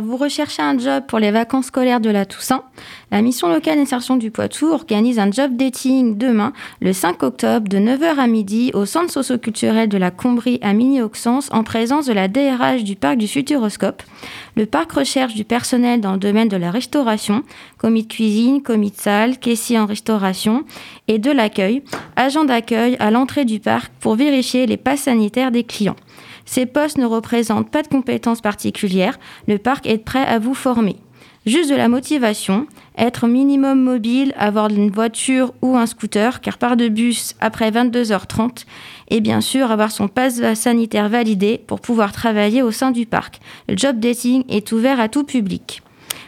[0.00, 2.64] vous recherchez un job pour les vacances scolaires de la Toussaint
[3.10, 7.78] La mission locale insertion du Poitou organise un job dating demain, le 5 octobre, de
[7.78, 12.28] 9h à midi, au centre socioculturel de la Combrie à Mini-Auxence, en présence de la
[12.28, 14.02] DRH du parc du Futuroscope.
[14.56, 17.42] Le parc recherche du personnel dans le domaine de la restauration,
[17.78, 20.64] commis de cuisine, commis de salle, caissier en restauration,
[21.08, 21.82] et de l'accueil,
[22.16, 25.96] agent d'accueil à l'entrée du parc pour vérifier les passes sanitaires des clients.
[26.50, 30.96] Ces postes ne représentent pas de compétences particulières, le parc est prêt à vous former.
[31.46, 32.66] Juste de la motivation,
[32.98, 38.64] être minimum mobile, avoir une voiture ou un scooter, car part de bus après 22h30,
[39.10, 43.38] et bien sûr avoir son passe sanitaire validé pour pouvoir travailler au sein du parc.
[43.68, 45.82] Le job dating est ouvert à tout public.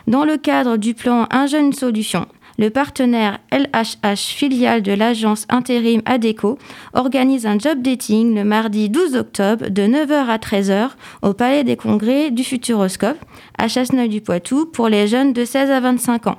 [0.07, 2.27] Dans le cadre du plan Un jeune solution,
[2.63, 6.59] le partenaire LHH, filiale de l'agence intérim ADECO,
[6.93, 10.91] organise un job dating le mardi 12 octobre de 9h à 13h
[11.23, 13.19] au Palais des Congrès du Futuroscope
[13.59, 16.39] à Chasseneuil-du-Poitou pour les jeunes de 16 à 25 ans.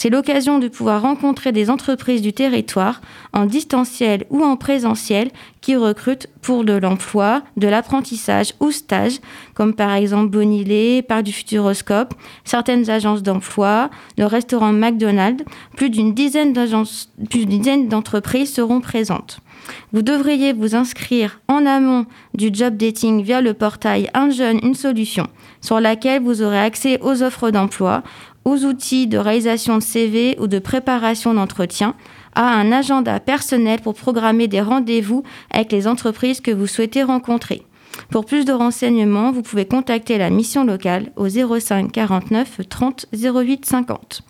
[0.00, 3.00] C'est l'occasion de pouvoir rencontrer des entreprises du territoire
[3.32, 9.18] en distanciel ou en présentiel qui recrutent pour de l'emploi, de l'apprentissage ou stage,
[9.54, 15.44] comme par exemple Bonilé, Parc du Futuroscope, certaines agences d'emploi, le restaurant McDonald's.
[15.76, 16.52] Plus d'une dizaine
[17.88, 19.40] d'entreprises seront présentes.
[19.92, 24.74] Vous devriez vous inscrire en amont du job dating via le portail Un jeune, une
[24.74, 25.26] solution,
[25.60, 28.02] sur laquelle vous aurez accès aux offres d'emploi,
[28.44, 31.94] aux outils de réalisation de CV ou de préparation d'entretien,
[32.34, 37.62] à un agenda personnel pour programmer des rendez-vous avec les entreprises que vous souhaitez rencontrer.
[38.10, 43.66] Pour plus de renseignements, vous pouvez contacter la mission locale au 05 49 30 08
[43.66, 44.22] 50.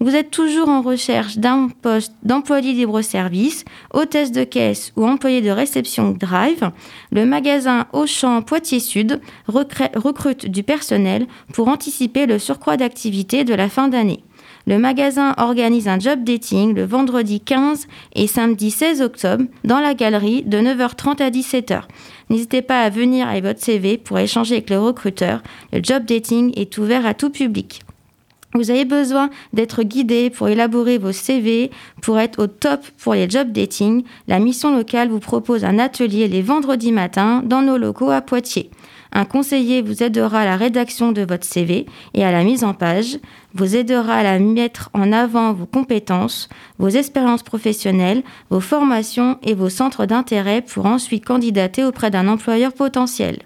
[0.00, 5.50] Vous êtes toujours en recherche d'un poste d'employé libre-service, hôtesse de caisse ou employé de
[5.50, 6.70] réception drive.
[7.10, 13.68] Le magasin Auchan Poitiers Sud recrute du personnel pour anticiper le surcroît d'activité de la
[13.68, 14.22] fin d'année.
[14.68, 19.94] Le magasin organise un job dating le vendredi 15 et samedi 16 octobre dans la
[19.94, 21.82] galerie de 9h30 à 17h.
[22.30, 25.42] N'hésitez pas à venir avec votre CV pour échanger avec le recruteur.
[25.72, 27.80] Le job dating est ouvert à tout public.
[28.54, 31.70] Vous avez besoin d'être guidé pour élaborer vos CV,
[32.00, 34.04] pour être au top pour les job dating.
[34.26, 38.70] La mission locale vous propose un atelier les vendredis matins dans nos locaux à Poitiers.
[39.12, 42.74] Un conseiller vous aidera à la rédaction de votre CV et à la mise en
[42.74, 43.18] page,
[43.54, 46.48] vous aidera à mettre en avant vos compétences,
[46.78, 52.72] vos expériences professionnelles, vos formations et vos centres d'intérêt pour ensuite candidater auprès d'un employeur
[52.72, 53.38] potentiel.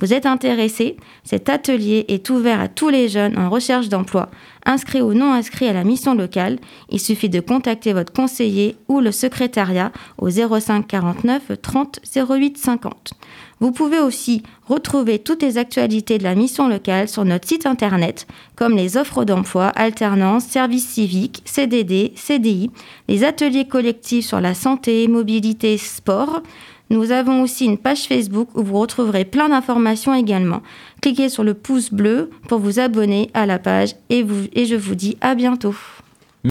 [0.00, 4.30] Vous êtes intéressé Cet atelier est ouvert à tous les jeunes en recherche d'emploi,
[4.64, 6.58] inscrits ou non inscrits à la mission locale.
[6.88, 13.14] Il suffit de contacter votre conseiller ou le secrétariat au 05 49 30 08 50.
[13.60, 18.28] Vous pouvez aussi retrouver toutes les actualités de la mission locale sur notre site internet,
[18.54, 22.70] comme les offres d'emploi, alternance, services civiques, CDD, CDI,
[23.08, 26.42] les ateliers collectifs sur la santé, mobilité, sport,
[26.90, 30.62] nous avons aussi une page Facebook où vous retrouverez plein d'informations également.
[31.02, 35.16] Cliquez sur le pouce bleu pour vous abonner à la page et, je vous dis
[35.20, 35.74] à bientôt.